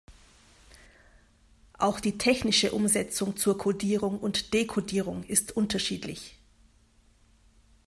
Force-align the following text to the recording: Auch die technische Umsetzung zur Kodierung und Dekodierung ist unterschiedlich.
Auch 1.77 1.99
die 1.99 2.17
technische 2.17 2.71
Umsetzung 2.71 3.37
zur 3.37 3.59
Kodierung 3.59 4.17
und 4.19 4.51
Dekodierung 4.51 5.23
ist 5.25 5.51
unterschiedlich. 5.55 6.39